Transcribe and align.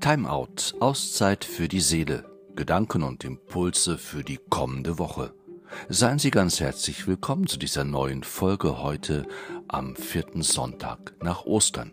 Timeout, 0.00 0.80
Auszeit 0.80 1.44
für 1.44 1.68
die 1.68 1.82
Seele, 1.82 2.24
Gedanken 2.56 3.02
und 3.02 3.22
Impulse 3.22 3.98
für 3.98 4.24
die 4.24 4.38
kommende 4.48 4.98
Woche. 4.98 5.34
Seien 5.90 6.18
Sie 6.18 6.30
ganz 6.30 6.58
herzlich 6.58 7.06
willkommen 7.06 7.46
zu 7.46 7.58
dieser 7.58 7.84
neuen 7.84 8.22
Folge 8.22 8.82
heute 8.82 9.26
am 9.68 9.94
vierten 9.94 10.40
Sonntag 10.40 11.12
nach 11.22 11.44
Ostern. 11.44 11.92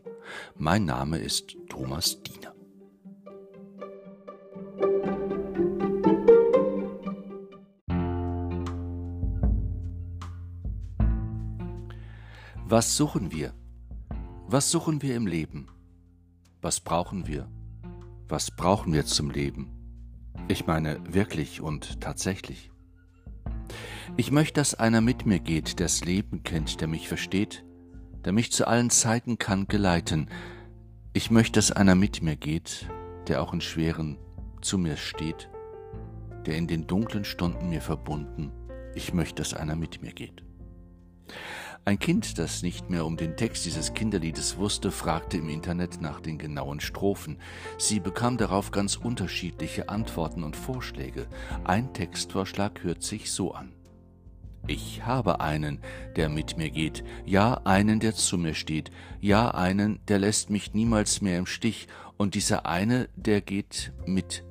Mein 0.55 0.86
Name 0.86 1.18
ist 1.18 1.57
Thomas 1.68 2.23
Diener. 2.23 2.55
Was 12.65 12.96
suchen 12.96 13.33
wir? 13.33 13.54
Was 14.47 14.71
suchen 14.71 15.01
wir 15.01 15.18
im 15.18 15.28
Leben? 15.28 15.68
Was 16.61 16.79
brauchen 16.79 17.28
wir? 17.28 17.50
Was 18.29 18.51
brauchen 18.51 18.91
wir 18.91 19.05
zum 19.05 19.29
Leben? 19.29 19.71
Ich 20.49 20.67
meine 20.67 20.99
wirklich 21.07 21.61
und 21.61 22.01
tatsächlich. 22.01 22.71
Ich 24.17 24.31
möchte, 24.31 24.55
dass 24.55 24.75
einer 24.75 25.00
mit 25.00 25.25
mir 25.25 25.39
geht, 25.39 25.79
der 25.79 25.86
das 25.86 26.03
Leben 26.03 26.43
kennt, 26.43 26.81
der 26.81 26.89
mich 26.89 27.07
versteht, 27.07 27.63
der 28.25 28.33
mich 28.33 28.51
zu 28.51 28.67
allen 28.67 28.89
Zeiten 28.89 29.37
kann 29.37 29.67
geleiten. 29.67 30.29
Ich 31.13 31.31
möchte, 31.31 31.53
dass 31.53 31.71
einer 31.71 31.95
mit 31.95 32.22
mir 32.22 32.36
geht, 32.36 32.89
der 33.27 33.41
auch 33.41 33.53
in 33.53 33.61
schweren 33.61 34.17
zu 34.61 34.78
mir 34.78 34.97
steht, 34.97 35.50
der 36.45 36.58
in 36.58 36.67
den 36.67 36.86
dunklen 36.86 37.23
Stunden 37.23 37.69
mir 37.69 37.81
verbunden. 37.81 38.52
Ich 38.94 39.14
möchte, 39.14 39.36
dass 39.36 39.53
einer 39.53 39.78
mit 39.78 40.02
mir 40.02 40.11
geht. 40.11 40.44
Ein 41.88 42.00
Kind, 42.00 42.38
das 42.38 42.64
nicht 42.64 42.89
mehr 42.89 43.05
um 43.05 43.16
den 43.16 43.38
Text 43.38 43.66
dieses 43.66 43.94
Kinderliedes 43.94 44.58
wusste, 44.58 44.91
fragte 44.91 45.38
im 45.38 45.47
Internet 45.47 46.02
nach 46.02 46.19
den 46.19 46.38
genauen 46.38 46.81
Strophen. 46.81 47.38
Sie 47.78 48.02
bekam 48.02 48.36
darauf 48.36 48.72
ganz 48.72 48.98
unterschiedliche 48.98 49.88
Antworten 49.88 50.44
und 50.44 50.58
Vorschläge. 50.58 51.28
Ein 51.64 51.94
Textvorschlag 51.94 52.84
hört 52.84 53.03
sich 53.03 53.31
so 53.31 53.53
an. 53.53 53.72
Ich 54.67 55.06
habe 55.06 55.39
einen, 55.39 55.80
der 56.17 56.28
mit 56.28 56.58
mir 56.58 56.72
geht, 56.72 57.06
ja 57.25 57.62
einen, 57.64 58.02
der 58.02 58.14
zu 58.14 58.38
mir 58.38 58.53
steht, 58.53 58.92
ja 59.22 59.52
einen, 59.52 60.02
der 60.09 60.19
lässt 60.19 60.50
mich 60.50 60.73
niemals 60.73 61.22
mehr 61.22 61.38
im 61.38 61.45
Stich, 61.45 61.88
und 62.17 62.36
dieser 62.36 62.66
eine, 62.66 63.08
der 63.16 63.40
geht 63.40 63.94
mit, 64.06 64.44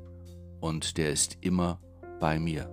und 0.61 0.97
der 0.97 1.11
ist 1.11 1.37
immer 1.43 1.83
bei 2.19 2.39
mir. 2.39 2.71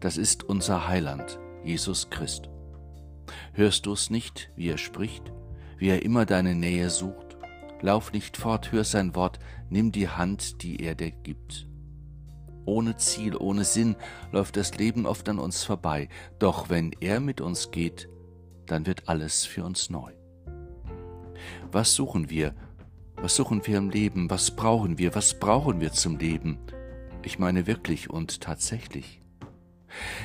Das 0.00 0.18
ist 0.18 0.44
unser 0.44 0.86
Heiland, 0.86 1.38
Jesus 1.64 2.10
Christ. 2.10 2.49
Hörst 3.52 3.86
du 3.86 3.92
es 3.92 4.10
nicht, 4.10 4.50
wie 4.56 4.68
er 4.68 4.78
spricht, 4.78 5.32
wie 5.78 5.88
er 5.88 6.02
immer 6.02 6.26
deine 6.26 6.54
Nähe 6.54 6.90
sucht? 6.90 7.36
Lauf 7.80 8.12
nicht 8.12 8.36
fort, 8.36 8.72
hör 8.72 8.84
sein 8.84 9.14
Wort, 9.14 9.38
nimm 9.70 9.92
die 9.92 10.08
Hand, 10.08 10.62
die 10.62 10.82
er 10.82 10.94
dir 10.94 11.10
gibt. 11.10 11.66
Ohne 12.66 12.96
Ziel, 12.96 13.36
ohne 13.36 13.64
Sinn 13.64 13.96
läuft 14.32 14.56
das 14.56 14.76
Leben 14.76 15.06
oft 15.06 15.28
an 15.28 15.38
uns 15.38 15.64
vorbei, 15.64 16.08
doch 16.38 16.68
wenn 16.68 16.92
er 17.00 17.20
mit 17.20 17.40
uns 17.40 17.70
geht, 17.70 18.08
dann 18.66 18.86
wird 18.86 19.08
alles 19.08 19.44
für 19.46 19.64
uns 19.64 19.90
neu. 19.90 20.12
Was 21.72 21.94
suchen 21.94 22.30
wir? 22.30 22.54
Was 23.16 23.36
suchen 23.36 23.66
wir 23.66 23.78
im 23.78 23.90
Leben? 23.90 24.30
Was 24.30 24.50
brauchen 24.50 24.98
wir? 24.98 25.14
Was 25.14 25.38
brauchen 25.38 25.80
wir 25.80 25.92
zum 25.92 26.18
Leben? 26.18 26.58
Ich 27.22 27.38
meine 27.38 27.66
wirklich 27.66 28.08
und 28.08 28.40
tatsächlich. 28.40 29.20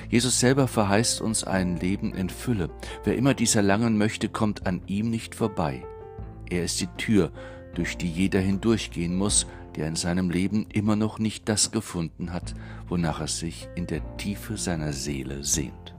Jesus 0.09 0.39
selber 0.39 0.67
verheißt 0.67 1.21
uns 1.21 1.43
ein 1.43 1.77
Leben 1.77 2.13
in 2.13 2.29
Fülle. 2.29 2.69
Wer 3.03 3.15
immer 3.15 3.33
dies 3.33 3.55
erlangen 3.55 3.97
möchte, 3.97 4.29
kommt 4.29 4.67
an 4.67 4.81
ihm 4.87 5.09
nicht 5.09 5.35
vorbei. 5.35 5.83
Er 6.49 6.63
ist 6.63 6.81
die 6.81 6.87
Tür, 6.97 7.31
durch 7.73 7.97
die 7.97 8.09
jeder 8.09 8.39
hindurchgehen 8.39 9.15
muss, 9.15 9.47
der 9.75 9.87
in 9.87 9.95
seinem 9.95 10.29
Leben 10.29 10.67
immer 10.71 10.95
noch 10.95 11.19
nicht 11.19 11.49
das 11.49 11.71
gefunden 11.71 12.31
hat, 12.31 12.53
wonach 12.87 13.19
er 13.19 13.27
sich 13.27 13.67
in 13.75 13.87
der 13.87 14.17
Tiefe 14.17 14.57
seiner 14.57 14.93
Seele 14.93 15.43
sehnt. 15.43 15.95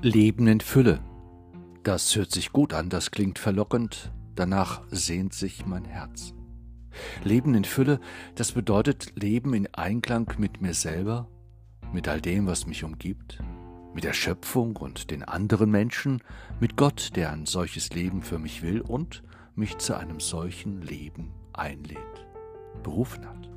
Leben 0.00 0.48
in 0.48 0.60
Fülle 0.60 1.00
das 1.82 2.14
hört 2.16 2.30
sich 2.30 2.52
gut 2.52 2.72
an, 2.72 2.88
das 2.88 3.10
klingt 3.10 3.38
verlockend, 3.38 4.12
danach 4.34 4.82
sehnt 4.90 5.34
sich 5.34 5.66
mein 5.66 5.84
Herz. 5.84 6.34
Leben 7.24 7.54
in 7.54 7.64
Fülle, 7.64 8.00
das 8.34 8.52
bedeutet 8.52 9.12
Leben 9.16 9.54
in 9.54 9.72
Einklang 9.74 10.32
mit 10.38 10.60
mir 10.60 10.74
selber, 10.74 11.28
mit 11.92 12.08
all 12.08 12.20
dem, 12.20 12.46
was 12.46 12.66
mich 12.66 12.84
umgibt, 12.84 13.38
mit 13.94 14.04
der 14.04 14.12
Schöpfung 14.12 14.76
und 14.76 15.10
den 15.10 15.22
anderen 15.22 15.70
Menschen, 15.70 16.22
mit 16.60 16.76
Gott, 16.76 17.10
der 17.16 17.32
ein 17.32 17.46
solches 17.46 17.90
Leben 17.90 18.22
für 18.22 18.38
mich 18.38 18.62
will 18.62 18.80
und 18.80 19.22
mich 19.54 19.78
zu 19.78 19.96
einem 19.96 20.20
solchen 20.20 20.82
Leben 20.82 21.32
einlädt, 21.52 21.98
berufen 22.82 23.26
hat. 23.26 23.50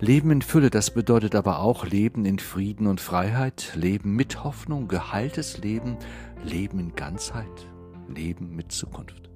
Leben 0.00 0.30
in 0.30 0.42
Fülle, 0.42 0.70
das 0.70 0.92
bedeutet 0.92 1.34
aber 1.34 1.60
auch 1.60 1.86
Leben 1.86 2.24
in 2.24 2.38
Frieden 2.38 2.88
und 2.88 3.00
Freiheit, 3.00 3.72
Leben 3.76 4.14
mit 4.16 4.42
Hoffnung, 4.42 4.88
geheiltes 4.88 5.58
Leben, 5.58 5.96
Leben 6.44 6.78
in 6.78 6.94
Ganzheit, 6.94 7.66
Leben 8.08 8.54
mit 8.54 8.70
Zukunft. 8.70 9.30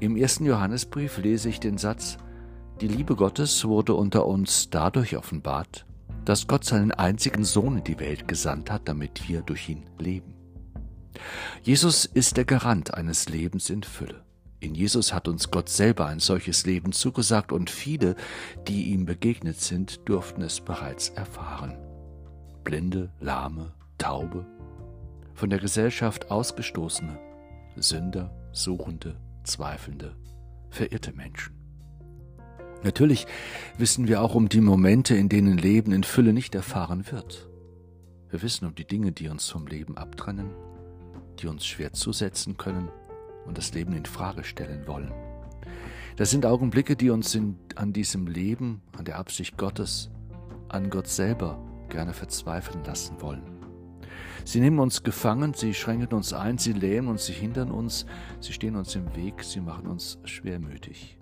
Im 0.00 0.16
ersten 0.16 0.44
Johannesbrief 0.44 1.18
lese 1.18 1.48
ich 1.48 1.60
den 1.60 1.78
Satz, 1.78 2.18
die 2.80 2.88
Liebe 2.88 3.16
Gottes 3.16 3.64
wurde 3.64 3.94
unter 3.94 4.26
uns 4.26 4.68
dadurch 4.68 5.16
offenbart, 5.16 5.86
dass 6.24 6.46
Gott 6.46 6.64
seinen 6.64 6.90
einzigen 6.90 7.44
Sohn 7.44 7.78
in 7.78 7.84
die 7.84 7.98
Welt 7.98 8.28
gesandt 8.28 8.70
hat, 8.70 8.88
damit 8.88 9.28
wir 9.28 9.42
durch 9.42 9.68
ihn 9.68 9.86
leben. 9.98 10.34
Jesus 11.62 12.04
ist 12.04 12.36
der 12.36 12.44
Garant 12.44 12.92
eines 12.92 13.28
Lebens 13.28 13.70
in 13.70 13.82
Fülle. 13.82 14.22
In 14.60 14.74
Jesus 14.74 15.14
hat 15.14 15.28
uns 15.28 15.50
Gott 15.50 15.68
selber 15.68 16.06
ein 16.06 16.20
solches 16.20 16.66
Leben 16.66 16.92
zugesagt 16.92 17.52
und 17.52 17.70
viele, 17.70 18.16
die 18.66 18.92
ihm 18.92 19.06
begegnet 19.06 19.60
sind, 19.60 20.08
durften 20.08 20.42
es 20.42 20.60
bereits 20.60 21.10
erfahren. 21.10 21.78
Blinde, 22.64 23.10
Lahme, 23.20 23.72
Taube, 23.96 24.44
von 25.36 25.50
der 25.50 25.58
Gesellschaft 25.58 26.30
ausgestoßene, 26.30 27.18
Sünder, 27.76 28.34
Suchende, 28.52 29.20
Zweifelnde, 29.44 30.16
verirrte 30.70 31.12
Menschen. 31.12 31.54
Natürlich 32.82 33.26
wissen 33.76 34.08
wir 34.08 34.22
auch 34.22 34.34
um 34.34 34.48
die 34.48 34.62
Momente, 34.62 35.14
in 35.14 35.28
denen 35.28 35.58
Leben 35.58 35.92
in 35.92 36.04
Fülle 36.04 36.32
nicht 36.32 36.54
erfahren 36.54 37.10
wird. 37.12 37.48
Wir 38.30 38.42
wissen 38.42 38.66
um 38.66 38.74
die 38.74 38.86
Dinge, 38.86 39.12
die 39.12 39.28
uns 39.28 39.48
vom 39.48 39.66
Leben 39.66 39.96
abtrennen, 39.98 40.50
die 41.38 41.48
uns 41.48 41.66
schwer 41.66 41.92
zusetzen 41.92 42.56
können, 42.56 42.88
und 43.46 43.58
das 43.58 43.72
Leben 43.74 43.92
in 43.92 44.04
Frage 44.04 44.42
stellen 44.42 44.88
wollen. 44.88 45.12
Das 46.16 46.30
sind 46.30 46.46
Augenblicke, 46.46 46.96
die 46.96 47.10
uns 47.10 47.32
in, 47.34 47.58
an 47.76 47.92
diesem 47.92 48.26
Leben, 48.26 48.82
an 48.96 49.04
der 49.04 49.18
Absicht 49.18 49.56
Gottes, 49.56 50.10
an 50.68 50.90
Gott 50.90 51.06
selber 51.06 51.62
gerne 51.88 52.12
verzweifeln 52.12 52.82
lassen 52.84 53.20
wollen. 53.20 53.55
Sie 54.46 54.60
nehmen 54.60 54.78
uns 54.78 55.02
gefangen, 55.02 55.54
sie 55.54 55.74
schränken 55.74 56.16
uns 56.16 56.32
ein, 56.32 56.56
sie 56.56 56.72
lähmen 56.72 57.08
uns, 57.08 57.26
sie 57.26 57.32
hindern 57.32 57.72
uns, 57.72 58.06
sie 58.38 58.52
stehen 58.52 58.76
uns 58.76 58.94
im 58.94 59.16
Weg, 59.16 59.42
sie 59.42 59.60
machen 59.60 59.88
uns 59.88 60.20
schwermütig. 60.22 61.18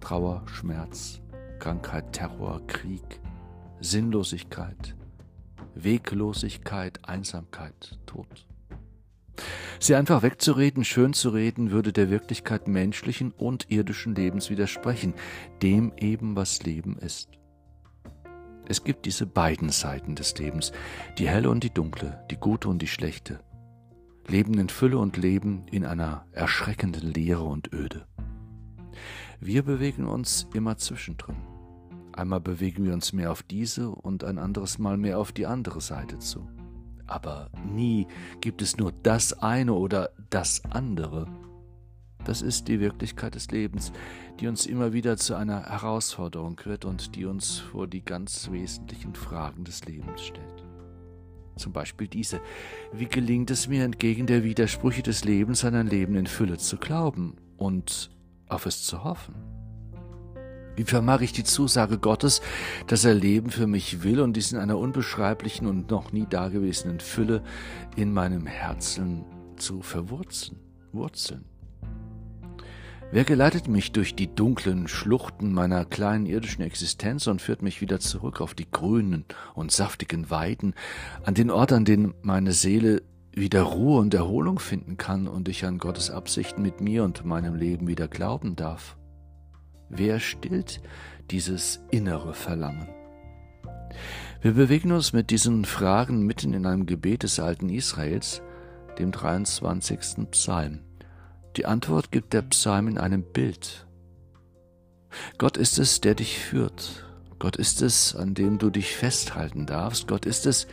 Trauer, 0.00 0.42
Schmerz, 0.46 1.20
Krankheit, 1.58 2.14
Terror, 2.14 2.66
Krieg, 2.66 3.20
Sinnlosigkeit, 3.80 4.96
Weglosigkeit, 5.74 7.06
Einsamkeit, 7.06 7.98
Tod. 8.06 8.46
Sie 9.78 9.94
einfach 9.94 10.22
wegzureden, 10.22 10.82
schön 10.82 11.12
zu 11.12 11.28
reden, 11.28 11.72
würde 11.72 11.92
der 11.92 12.08
Wirklichkeit 12.08 12.68
menschlichen 12.68 13.32
und 13.32 13.70
irdischen 13.70 14.14
Lebens 14.14 14.48
widersprechen, 14.48 15.12
dem 15.62 15.92
eben 15.98 16.36
was 16.36 16.62
Leben 16.62 16.96
ist. 16.96 17.39
Es 18.70 18.84
gibt 18.84 19.04
diese 19.04 19.26
beiden 19.26 19.70
Seiten 19.70 20.14
des 20.14 20.38
Lebens, 20.38 20.70
die 21.18 21.28
helle 21.28 21.50
und 21.50 21.64
die 21.64 21.74
dunkle, 21.74 22.24
die 22.30 22.36
gute 22.36 22.68
und 22.68 22.80
die 22.80 22.86
schlechte. 22.86 23.40
Leben 24.28 24.54
in 24.58 24.68
Fülle 24.68 24.98
und 24.98 25.16
Leben 25.16 25.66
in 25.72 25.84
einer 25.84 26.24
erschreckenden 26.30 27.12
Leere 27.12 27.42
und 27.42 27.72
Öde. 27.72 28.06
Wir 29.40 29.64
bewegen 29.64 30.06
uns 30.06 30.46
immer 30.54 30.76
zwischendrin. 30.76 31.36
Einmal 32.12 32.40
bewegen 32.40 32.84
wir 32.84 32.92
uns 32.92 33.12
mehr 33.12 33.32
auf 33.32 33.42
diese 33.42 33.90
und 33.90 34.22
ein 34.22 34.38
anderes 34.38 34.78
Mal 34.78 34.96
mehr 34.96 35.18
auf 35.18 35.32
die 35.32 35.46
andere 35.46 35.80
Seite 35.80 36.20
zu 36.20 36.48
aber 37.10 37.50
nie 37.66 38.06
gibt 38.40 38.62
es 38.62 38.76
nur 38.76 38.92
das 39.02 39.32
eine 39.42 39.74
oder 39.74 40.10
das 40.30 40.62
andere. 40.70 41.26
Das 42.24 42.42
ist 42.42 42.68
die 42.68 42.80
Wirklichkeit 42.80 43.34
des 43.34 43.50
Lebens, 43.50 43.92
die 44.40 44.48
uns 44.48 44.64
immer 44.64 44.92
wieder 44.92 45.18
zu 45.18 45.34
einer 45.34 45.66
Herausforderung 45.66 46.58
wird 46.64 46.86
und 46.86 47.14
die 47.14 47.26
uns 47.26 47.58
vor 47.58 47.86
die 47.86 48.02
ganz 48.02 48.50
wesentlichen 48.50 49.14
Fragen 49.14 49.64
des 49.64 49.84
Lebens 49.84 50.22
stellt. 50.22 50.64
Zum 51.56 51.72
Beispiel 51.72 52.08
diese, 52.08 52.40
wie 52.90 53.06
gelingt 53.06 53.50
es 53.50 53.68
mir 53.68 53.84
entgegen 53.84 54.26
der 54.26 54.42
Widersprüche 54.42 55.02
des 55.02 55.24
Lebens 55.24 55.62
an 55.64 55.74
ein 55.74 55.88
Leben 55.88 56.16
in 56.16 56.26
Fülle 56.26 56.56
zu 56.56 56.78
glauben 56.78 57.36
und 57.58 58.10
auf 58.48 58.64
es 58.64 58.82
zu 58.82 59.04
hoffen? 59.04 59.34
Wie 60.74 60.84
vermag 60.84 61.20
ich 61.20 61.32
die 61.32 61.44
Zusage 61.44 61.98
Gottes, 61.98 62.40
dass 62.86 63.04
er 63.04 63.12
Leben 63.12 63.50
für 63.50 63.66
mich 63.66 64.02
will 64.02 64.20
und 64.20 64.34
dies 64.38 64.52
in 64.52 64.58
einer 64.58 64.78
unbeschreiblichen 64.78 65.66
und 65.66 65.90
noch 65.90 66.12
nie 66.12 66.26
dagewesenen 66.26 67.00
Fülle 67.00 67.42
in 67.96 68.14
meinem 68.14 68.46
Herzen 68.46 69.26
zu 69.56 69.82
verwurzeln, 69.82 70.58
wurzeln? 70.92 71.44
Wer 73.12 73.24
geleitet 73.24 73.66
mich 73.66 73.90
durch 73.90 74.14
die 74.14 74.32
dunklen 74.32 74.86
Schluchten 74.86 75.52
meiner 75.52 75.84
kleinen 75.84 76.26
irdischen 76.26 76.62
Existenz 76.62 77.26
und 77.26 77.42
führt 77.42 77.60
mich 77.60 77.80
wieder 77.80 77.98
zurück 77.98 78.40
auf 78.40 78.54
die 78.54 78.70
grünen 78.70 79.24
und 79.54 79.72
saftigen 79.72 80.30
Weiden, 80.30 80.74
an 81.24 81.34
den 81.34 81.50
Ort, 81.50 81.72
an 81.72 81.84
dem 81.84 82.14
meine 82.22 82.52
Seele 82.52 83.02
wieder 83.32 83.62
Ruhe 83.62 83.98
und 83.98 84.14
Erholung 84.14 84.60
finden 84.60 84.96
kann 84.96 85.26
und 85.26 85.48
ich 85.48 85.64
an 85.64 85.78
Gottes 85.78 86.08
Absichten 86.08 86.62
mit 86.62 86.80
mir 86.80 87.02
und 87.02 87.24
meinem 87.24 87.56
Leben 87.56 87.88
wieder 87.88 88.06
glauben 88.06 88.54
darf? 88.54 88.96
Wer 89.88 90.20
stillt 90.20 90.80
dieses 91.32 91.80
innere 91.90 92.32
Verlangen? 92.32 92.86
Wir 94.40 94.52
bewegen 94.52 94.92
uns 94.92 95.12
mit 95.12 95.30
diesen 95.30 95.64
Fragen 95.64 96.26
mitten 96.26 96.54
in 96.54 96.64
einem 96.64 96.86
Gebet 96.86 97.24
des 97.24 97.40
alten 97.40 97.70
Israels, 97.70 98.40
dem 99.00 99.10
23. 99.10 100.30
Psalm. 100.30 100.78
Die 101.56 101.66
Antwort 101.66 102.12
gibt 102.12 102.32
der 102.32 102.42
Psalm 102.42 102.86
in 102.86 102.98
einem 102.98 103.22
Bild. 103.22 103.86
Gott 105.38 105.56
ist 105.56 105.78
es, 105.78 106.00
der 106.00 106.14
dich 106.14 106.38
führt. 106.38 107.04
Gott 107.40 107.56
ist 107.56 107.82
es, 107.82 108.14
an 108.14 108.34
dem 108.34 108.58
du 108.58 108.70
dich 108.70 108.94
festhalten 108.94 109.66
darfst. 109.66 110.06
Gott 110.06 110.26
ist 110.26 110.46
es, 110.46 110.68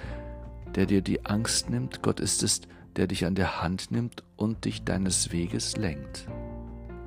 der 0.76 0.86
dir 0.86 1.02
die 1.02 1.26
Angst 1.26 1.70
nimmt. 1.70 2.04
Gott 2.04 2.20
ist 2.20 2.44
es, 2.44 2.62
der 2.96 3.08
dich 3.08 3.26
an 3.26 3.36
der 3.36 3.62
Hand 3.62 3.90
nimmt 3.90 4.24
und 4.36 4.66
dich 4.66 4.84
deines 4.84 5.32
Weges 5.32 5.78
lenkt. 5.78 6.28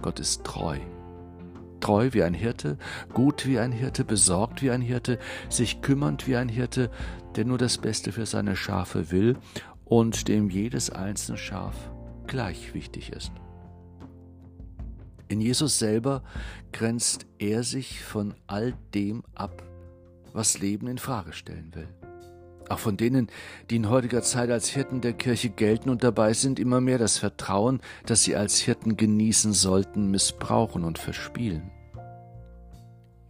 Gott 0.03 0.19
ist 0.19 0.45
treu. 0.45 0.79
Treu 1.81 2.11
wie 2.13 2.23
ein 2.23 2.35
Hirte, 2.35 2.77
gut 3.15 3.47
wie 3.47 3.59
ein 3.59 3.73
Hirte, 3.73 4.05
besorgt 4.05 4.63
wie 4.63 4.71
ein 4.71 4.83
Hirte, 4.83 5.19
sich 5.49 5.81
kümmernd 5.81 6.27
wie 6.27 6.37
ein 6.37 6.49
Hirte, 6.49 6.91
der 7.37 7.45
nur 7.45 7.59
das 7.59 7.79
Beste 7.79 8.13
für 8.13 8.27
seine 8.27 8.57
Schafe 8.57 9.11
will 9.11 9.39
und 9.85 10.29
dem 10.29 10.51
jedes 10.51 10.91
einzelne 10.91 11.39
Schaf 11.39 11.91
gleich 12.27 12.75
wichtig 12.75 13.13
ist. 13.13 13.33
In 15.31 15.41
Jesus 15.41 15.79
selber 15.79 16.25
grenzt 16.73 17.25
er 17.39 17.63
sich 17.63 18.03
von 18.03 18.35
all 18.49 18.75
dem 18.95 19.23
ab, 19.37 19.63
was 20.33 20.59
Leben 20.59 20.89
in 20.89 20.99
Frage 20.99 21.33
stellen 21.33 21.71
will. 21.73 21.87
Auch 22.69 22.81
von 22.81 22.97
denen, 22.97 23.29
die 23.71 23.77
in 23.77 23.89
heutiger 23.89 24.23
Zeit 24.23 24.51
als 24.51 24.69
Hirten 24.69 25.01
der 25.01 25.13
Kirche 25.13 25.49
gelten 25.49 25.89
und 25.89 26.03
dabei 26.03 26.33
sind, 26.33 26.59
immer 26.59 26.81
mehr 26.81 26.99
das 26.99 27.17
Vertrauen, 27.17 27.81
das 28.07 28.25
sie 28.25 28.35
als 28.35 28.59
Hirten 28.59 28.97
genießen 28.97 29.53
sollten, 29.53 30.11
missbrauchen 30.11 30.83
und 30.83 30.99
verspielen. 30.99 31.71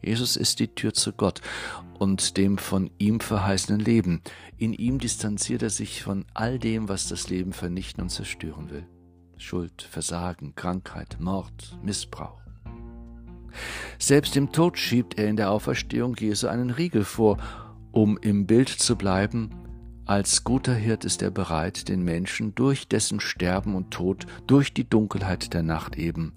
Jesus 0.00 0.36
ist 0.36 0.58
die 0.58 0.74
Tür 0.74 0.94
zu 0.94 1.12
Gott 1.12 1.42
und 1.98 2.38
dem 2.38 2.56
von 2.56 2.90
ihm 2.96 3.20
verheißenen 3.20 3.80
Leben. 3.80 4.22
In 4.56 4.72
ihm 4.72 4.98
distanziert 5.00 5.62
er 5.62 5.70
sich 5.70 6.02
von 6.02 6.24
all 6.32 6.58
dem, 6.58 6.88
was 6.88 7.08
das 7.08 7.28
Leben 7.28 7.52
vernichten 7.52 8.02
und 8.02 8.08
zerstören 8.08 8.70
will. 8.70 8.86
Schuld, 9.40 9.82
Versagen, 9.82 10.54
Krankheit, 10.54 11.16
Mord, 11.18 11.78
Missbrauch. 11.82 12.40
Selbst 13.98 14.36
im 14.36 14.52
Tod 14.52 14.78
schiebt 14.78 15.18
er 15.18 15.28
in 15.28 15.36
der 15.36 15.50
Auferstehung 15.50 16.14
Jesu 16.16 16.46
einen 16.46 16.70
Riegel 16.70 17.04
vor, 17.04 17.38
um 17.90 18.18
im 18.18 18.46
Bild 18.46 18.68
zu 18.68 18.96
bleiben, 18.96 19.50
als 20.06 20.44
guter 20.44 20.74
Hirt 20.74 21.04
ist 21.04 21.22
er 21.22 21.30
bereit, 21.30 21.88
den 21.88 22.02
Menschen 22.02 22.54
durch 22.54 22.88
dessen 22.88 23.20
Sterben 23.20 23.74
und 23.74 23.92
Tod, 23.92 24.26
durch 24.46 24.74
die 24.74 24.88
Dunkelheit 24.88 25.54
der 25.54 25.62
Nacht 25.62 25.96
eben, 25.96 26.32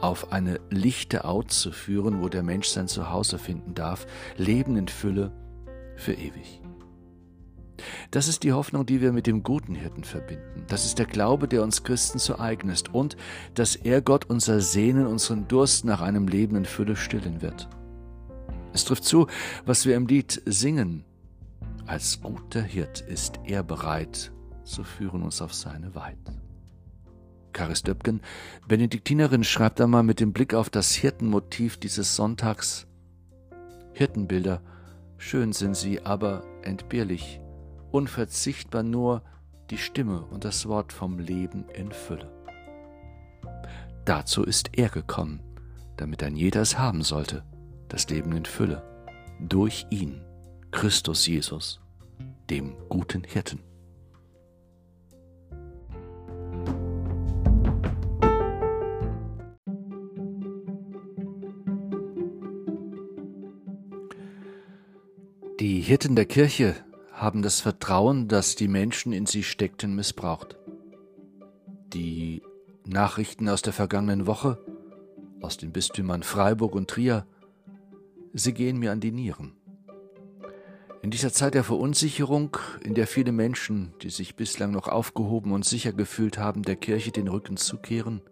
auf 0.00 0.32
eine 0.32 0.58
lichte 0.70 1.26
Out 1.26 1.50
zu 1.50 1.70
führen, 1.70 2.22
wo 2.22 2.28
der 2.28 2.42
Mensch 2.42 2.68
sein 2.68 2.88
Zuhause 2.88 3.38
finden 3.38 3.74
darf, 3.74 4.06
Leben 4.36 4.76
in 4.76 4.88
Fülle 4.88 5.32
für 5.96 6.14
ewig. 6.14 6.59
Das 8.10 8.28
ist 8.28 8.42
die 8.42 8.52
Hoffnung, 8.52 8.86
die 8.86 9.00
wir 9.00 9.12
mit 9.12 9.26
dem 9.26 9.42
guten 9.42 9.74
Hirten 9.74 10.04
verbinden. 10.04 10.64
Das 10.68 10.84
ist 10.84 10.98
der 10.98 11.06
Glaube, 11.06 11.48
der 11.48 11.62
uns 11.62 11.82
Christen 11.82 12.18
zu 12.18 12.38
eigen 12.38 12.68
ist 12.68 12.94
und 12.94 13.16
dass 13.54 13.76
er 13.76 14.02
Gott 14.02 14.26
unser 14.26 14.60
Sehnen, 14.60 15.06
unseren 15.06 15.48
Durst 15.48 15.84
nach 15.84 16.00
einem 16.00 16.28
Leben 16.28 16.56
in 16.56 16.64
Fülle 16.64 16.96
stillen 16.96 17.42
wird. 17.42 17.68
Es 18.72 18.84
trifft 18.84 19.04
zu, 19.04 19.26
was 19.64 19.86
wir 19.86 19.96
im 19.96 20.06
Lied 20.06 20.42
singen. 20.46 21.04
Als 21.86 22.20
guter 22.20 22.62
Hirt 22.62 23.00
ist 23.00 23.40
er 23.44 23.62
bereit, 23.62 24.32
zu 24.64 24.84
führen 24.84 25.22
uns 25.22 25.42
auf 25.42 25.52
seine 25.52 25.94
Weid. 25.94 26.18
Karis 27.52 27.82
Döpken, 27.82 28.20
Benediktinerin, 28.68 29.42
schreibt 29.42 29.80
einmal 29.80 30.04
mit 30.04 30.20
dem 30.20 30.32
Blick 30.32 30.54
auf 30.54 30.70
das 30.70 30.94
Hirtenmotiv 30.94 31.78
dieses 31.78 32.14
Sonntags. 32.14 32.86
Hirtenbilder, 33.92 34.62
schön 35.18 35.52
sind 35.52 35.76
sie, 35.76 36.00
aber 36.02 36.44
entbehrlich 36.62 37.40
unverzichtbar 37.92 38.82
nur 38.82 39.22
die 39.70 39.78
Stimme 39.78 40.22
und 40.22 40.44
das 40.44 40.66
Wort 40.66 40.92
vom 40.92 41.18
Leben 41.18 41.64
in 41.74 41.92
Fülle. 41.92 42.30
Dazu 44.04 44.42
ist 44.42 44.70
er 44.76 44.88
gekommen, 44.88 45.40
damit 45.96 46.22
ein 46.22 46.36
jeder 46.36 46.62
es 46.62 46.78
haben 46.78 47.02
sollte, 47.02 47.44
das 47.88 48.08
Leben 48.08 48.32
in 48.32 48.44
Fülle, 48.44 48.82
durch 49.38 49.86
ihn, 49.90 50.20
Christus 50.70 51.26
Jesus, 51.26 51.80
dem 52.48 52.74
guten 52.88 53.22
Hirten. 53.24 53.60
Die 65.60 65.82
Hirten 65.82 66.16
der 66.16 66.24
Kirche 66.24 66.74
haben 67.20 67.42
das 67.42 67.60
Vertrauen, 67.60 68.28
das 68.28 68.56
die 68.56 68.66
Menschen 68.66 69.12
in 69.12 69.26
sie 69.26 69.42
steckten, 69.42 69.94
missbraucht. 69.94 70.56
Die 71.92 72.42
Nachrichten 72.86 73.46
aus 73.50 73.60
der 73.60 73.74
vergangenen 73.74 74.26
Woche, 74.26 74.58
aus 75.42 75.58
den 75.58 75.70
Bistümern 75.70 76.22
Freiburg 76.22 76.74
und 76.74 76.88
Trier, 76.88 77.26
sie 78.32 78.54
gehen 78.54 78.78
mir 78.78 78.90
an 78.90 79.00
die 79.00 79.12
Nieren. 79.12 79.52
In 81.02 81.10
dieser 81.10 81.30
Zeit 81.30 81.52
der 81.52 81.64
Verunsicherung, 81.64 82.56
in 82.82 82.94
der 82.94 83.06
viele 83.06 83.32
Menschen, 83.32 83.92
die 84.00 84.10
sich 84.10 84.34
bislang 84.34 84.70
noch 84.70 84.88
aufgehoben 84.88 85.52
und 85.52 85.66
sicher 85.66 85.92
gefühlt 85.92 86.38
haben, 86.38 86.62
der 86.62 86.76
Kirche 86.76 87.12
den 87.12 87.28
Rücken 87.28 87.58
zukehren, 87.58 88.22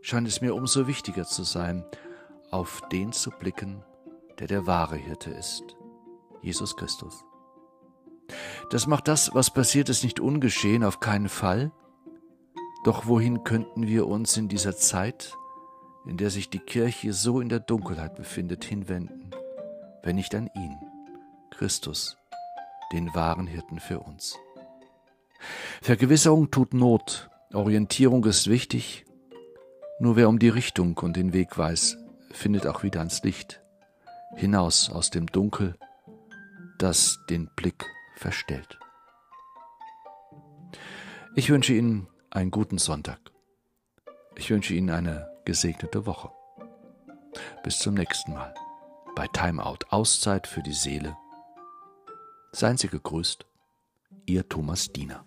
scheint 0.00 0.26
es 0.26 0.40
mir 0.40 0.56
umso 0.56 0.88
wichtiger 0.88 1.26
zu 1.26 1.44
sein, 1.44 1.84
auf 2.50 2.82
den 2.90 3.12
zu 3.12 3.30
blicken, 3.30 3.84
der 4.40 4.48
der 4.48 4.66
wahre 4.66 4.96
Hirte 4.96 5.30
ist, 5.30 5.76
Jesus 6.42 6.76
Christus. 6.76 7.24
Das 8.70 8.86
macht 8.86 9.08
das, 9.08 9.34
was 9.34 9.50
passiert 9.50 9.88
ist, 9.88 10.04
nicht 10.04 10.20
ungeschehen, 10.20 10.84
auf 10.84 11.00
keinen 11.00 11.28
Fall. 11.28 11.72
Doch 12.84 13.06
wohin 13.06 13.44
könnten 13.44 13.86
wir 13.86 14.06
uns 14.06 14.36
in 14.36 14.48
dieser 14.48 14.76
Zeit, 14.76 15.34
in 16.06 16.16
der 16.16 16.30
sich 16.30 16.48
die 16.48 16.58
Kirche 16.58 17.12
so 17.12 17.40
in 17.40 17.48
der 17.48 17.60
Dunkelheit 17.60 18.14
befindet, 18.14 18.64
hinwenden, 18.64 19.30
wenn 20.02 20.16
nicht 20.16 20.34
an 20.34 20.48
ihn, 20.54 20.76
Christus, 21.50 22.16
den 22.92 23.14
wahren 23.14 23.46
Hirten 23.46 23.80
für 23.80 24.00
uns? 24.00 24.38
Vergewisserung 25.82 26.50
tut 26.50 26.74
Not, 26.74 27.28
Orientierung 27.52 28.24
ist 28.24 28.48
wichtig, 28.48 29.04
nur 29.98 30.16
wer 30.16 30.28
um 30.28 30.38
die 30.38 30.48
Richtung 30.48 30.96
und 30.98 31.16
den 31.16 31.32
Weg 31.32 31.58
weiß, 31.58 31.98
findet 32.30 32.66
auch 32.66 32.82
wieder 32.82 33.00
ans 33.00 33.22
Licht, 33.22 33.60
hinaus 34.36 34.88
aus 34.88 35.10
dem 35.10 35.26
Dunkel, 35.26 35.76
das 36.78 37.18
den 37.28 37.50
Blick 37.56 37.84
verstellt. 38.20 38.78
Ich 41.34 41.48
wünsche 41.50 41.72
Ihnen 41.72 42.06
einen 42.30 42.50
guten 42.50 42.78
Sonntag. 42.78 43.18
Ich 44.36 44.50
wünsche 44.50 44.74
Ihnen 44.74 44.90
eine 44.90 45.30
gesegnete 45.44 46.06
Woche. 46.06 46.30
Bis 47.62 47.78
zum 47.78 47.94
nächsten 47.94 48.34
Mal 48.34 48.54
bei 49.16 49.26
Timeout 49.28 49.86
Auszeit 49.88 50.46
für 50.46 50.62
die 50.62 50.72
Seele. 50.72 51.16
Seien 52.52 52.76
Sie 52.76 52.88
gegrüßt, 52.88 53.46
Ihr 54.26 54.48
Thomas 54.48 54.92
Diener. 54.92 55.24